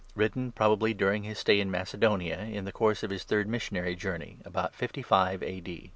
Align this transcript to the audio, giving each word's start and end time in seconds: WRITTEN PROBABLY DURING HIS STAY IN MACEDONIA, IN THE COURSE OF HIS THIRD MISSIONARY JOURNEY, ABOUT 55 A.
WRITTEN 0.15 0.53
PROBABLY 0.53 0.95
DURING 0.95 1.23
HIS 1.25 1.37
STAY 1.37 1.59
IN 1.59 1.69
MACEDONIA, 1.69 2.39
IN 2.39 2.65
THE 2.65 2.71
COURSE 2.71 3.03
OF 3.03 3.11
HIS 3.11 3.23
THIRD 3.25 3.47
MISSIONARY 3.47 3.95
JOURNEY, 3.97 4.37
ABOUT 4.45 4.73
55 4.73 5.43
A. 5.43 5.89